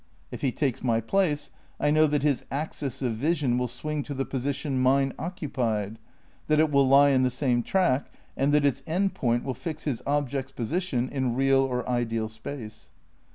If 0.31 0.41
he 0.41 0.51
takes 0.51 0.83
my 0.83 0.99
place 0.99 1.51
I 1.79 1.91
know 1.91 2.07
that 2.07 2.23
his 2.23 2.43
axis 2.49 3.03
of 3.03 3.13
vision 3.13 3.59
will 3.59 3.67
swing 3.67 4.01
to 4.01 4.15
the 4.15 4.25
position 4.25 4.79
mine 4.79 5.13
occu 5.19 5.53
pied, 5.53 5.99
that 6.47 6.57
it 6.59 6.71
will 6.71 6.87
lie 6.87 7.09
in 7.09 7.21
the 7.21 7.29
same 7.29 7.61
track 7.61 8.11
and 8.35 8.51
that 8.51 8.65
its 8.65 8.81
end 8.87 9.13
point 9.13 9.43
will 9.43 9.53
fix 9.53 9.83
his 9.83 10.01
object's 10.07 10.53
position 10.53 11.07
in 11.09 11.35
real 11.35 11.59
or 11.61 11.87
ideal 11.87 12.29
space. 12.29 12.89